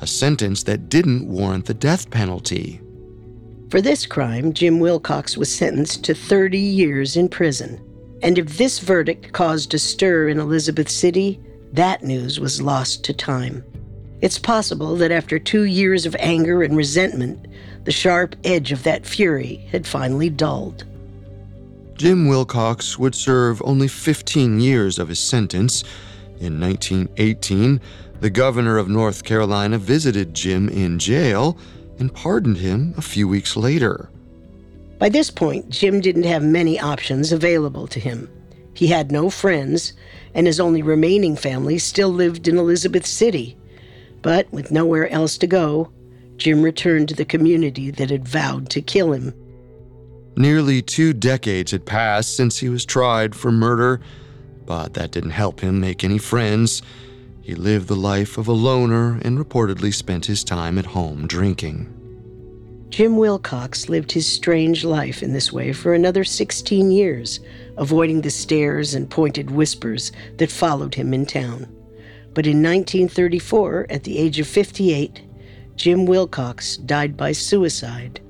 [0.00, 2.81] a sentence that didn't warrant the death penalty.
[3.72, 7.80] For this crime, Jim Wilcox was sentenced to 30 years in prison.
[8.22, 11.40] And if this verdict caused a stir in Elizabeth City,
[11.72, 13.64] that news was lost to time.
[14.20, 17.46] It's possible that after two years of anger and resentment,
[17.84, 20.84] the sharp edge of that fury had finally dulled.
[21.94, 25.82] Jim Wilcox would serve only 15 years of his sentence.
[26.40, 27.80] In 1918,
[28.20, 31.56] the governor of North Carolina visited Jim in jail
[32.02, 34.10] and pardoned him a few weeks later.
[34.98, 38.28] By this point, Jim didn't have many options available to him.
[38.74, 39.92] He had no friends,
[40.34, 43.56] and his only remaining family still lived in Elizabeth City.
[44.20, 45.92] But with nowhere else to go,
[46.38, 49.32] Jim returned to the community that had vowed to kill him.
[50.36, 54.00] Nearly two decades had passed since he was tried for murder,
[54.66, 56.82] but that didn't help him make any friends.
[57.42, 61.92] He lived the life of a loner and reportedly spent his time at home drinking.
[62.88, 67.40] Jim Wilcox lived his strange life in this way for another 16 years,
[67.76, 71.66] avoiding the stares and pointed whispers that followed him in town.
[72.32, 75.22] But in 1934, at the age of 58,
[75.74, 78.20] Jim Wilcox died by suicide.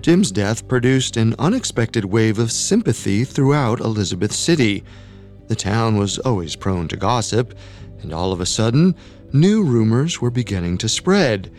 [0.00, 4.84] Jim's death produced an unexpected wave of sympathy throughout Elizabeth City.
[5.48, 7.54] The town was always prone to gossip,
[8.02, 8.94] and all of a sudden,
[9.32, 11.50] new rumors were beginning to spread.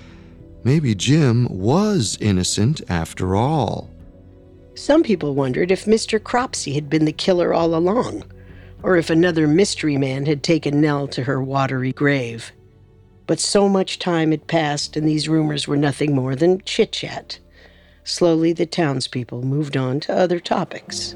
[0.63, 3.89] Maybe Jim was innocent after all.
[4.75, 6.21] Some people wondered if Mr.
[6.21, 8.23] Cropsey had been the killer all along,
[8.81, 12.51] or if another mystery man had taken Nell to her watery grave.
[13.27, 17.39] But so much time had passed, and these rumors were nothing more than chit chat.
[18.03, 21.15] Slowly, the townspeople moved on to other topics.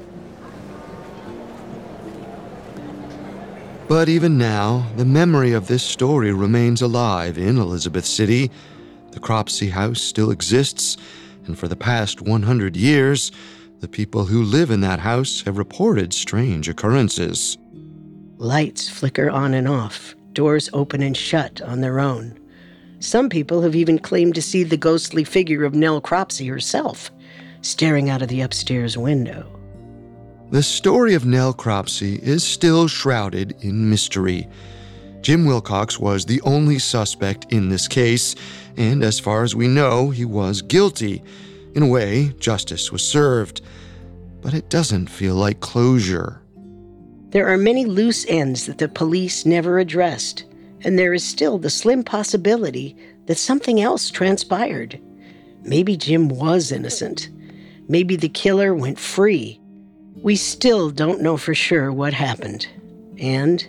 [3.88, 8.50] But even now, the memory of this story remains alive in Elizabeth City.
[9.12, 10.98] The Cropsey House still exists,
[11.46, 13.32] and for the past 100 years,
[13.80, 17.56] the people who live in that house have reported strange occurrences.
[18.36, 22.38] Lights flicker on and off, doors open and shut on their own.
[23.00, 27.10] Some people have even claimed to see the ghostly figure of Nell Cropsey herself,
[27.62, 29.57] staring out of the upstairs window.
[30.50, 34.48] The story of Nell Cropsey is still shrouded in mystery.
[35.20, 38.34] Jim Wilcox was the only suspect in this case,
[38.78, 41.22] and as far as we know, he was guilty.
[41.74, 43.60] In a way, justice was served.
[44.40, 46.40] But it doesn't feel like closure.
[47.28, 50.46] There are many loose ends that the police never addressed,
[50.80, 52.96] and there is still the slim possibility
[53.26, 54.98] that something else transpired.
[55.62, 57.28] Maybe Jim was innocent.
[57.86, 59.60] Maybe the killer went free.
[60.22, 62.66] We still don't know for sure what happened,
[63.18, 63.66] and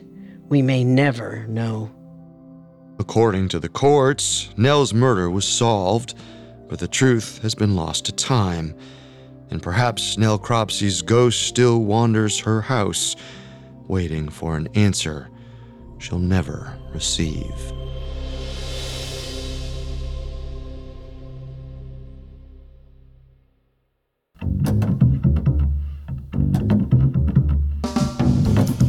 [0.49, 1.91] we may never know.
[2.99, 6.15] According to the courts, Nell's murder was solved,
[6.67, 8.75] but the truth has been lost to time.
[9.51, 13.15] And perhaps Nell Cropsey's ghost still wanders her house,
[13.87, 15.29] waiting for an answer
[15.99, 17.73] she'll never receive.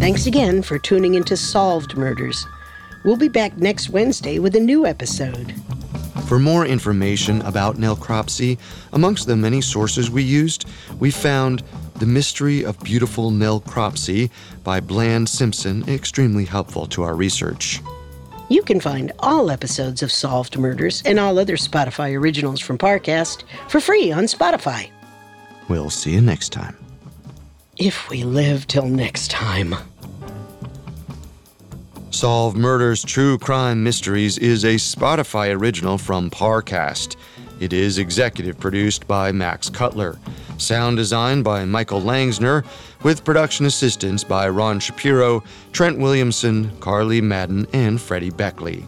[0.01, 2.47] Thanks again for tuning into Solved Murders.
[3.05, 5.55] We'll be back next Wednesday with a new episode.
[6.27, 8.59] For more information about Nell Cropsey,
[8.95, 10.65] amongst the many sources we used,
[10.99, 11.63] we found
[11.97, 14.31] The Mystery of Beautiful Nell Cropsey
[14.65, 17.83] by Bland Simpson extremely helpful to our research.
[18.49, 23.43] You can find all episodes of Solved Murders and all other Spotify originals from Parcast
[23.69, 24.89] for free on Spotify.
[25.69, 26.75] We'll see you next time.
[27.83, 29.75] If we live till next time.
[32.11, 37.17] Solve Murders True Crime Mysteries is a Spotify original from Parcast.
[37.59, 40.19] It is executive produced by Max Cutler,
[40.59, 42.67] sound design by Michael Langsner,
[43.03, 48.87] with production assistance by Ron Shapiro, Trent Williamson, Carly Madden, and Freddie Beckley.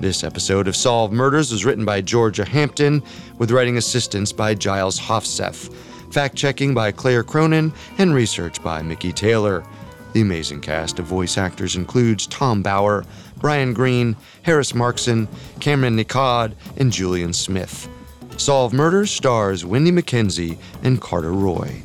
[0.00, 3.04] This episode of Solve Murders was written by Georgia Hampton,
[3.38, 5.72] with writing assistance by Giles Hofseth,
[6.12, 9.64] fact checking by Claire Cronin, and research by Mickey Taylor.
[10.12, 13.04] The amazing cast of voice actors includes Tom Bauer,
[13.38, 15.26] Brian Green, Harris Markson,
[15.58, 17.88] Cameron Nicod, and Julian Smith.
[18.36, 21.82] Solve Murders stars Wendy McKenzie and Carter Roy.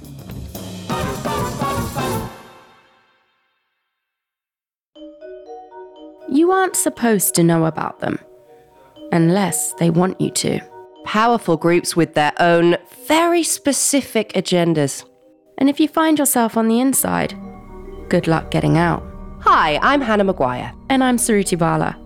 [6.30, 8.20] You aren't supposed to know about them
[9.14, 10.77] unless they want you to.
[11.08, 12.76] Powerful groups with their own
[13.08, 15.06] very specific agendas.
[15.58, 17.34] And if you find yourself on the inside,
[18.10, 19.02] good luck getting out.
[19.40, 20.74] Hi, I'm Hannah Maguire.
[20.90, 21.98] And I'm Suruthi Bala.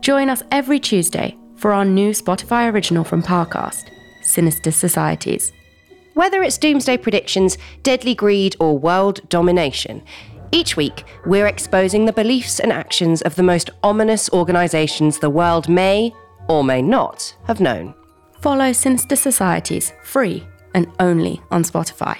[0.00, 3.90] Join us every Tuesday for our new Spotify original from Parcast,
[4.20, 5.50] Sinister Societies.
[6.12, 10.02] Whether it's doomsday predictions, deadly greed, or world domination,
[10.52, 15.70] each week we're exposing the beliefs and actions of the most ominous organizations the world
[15.70, 16.12] may
[16.50, 17.94] or may not have known.
[18.42, 22.18] Follow Sinister Societies free and only on Spotify.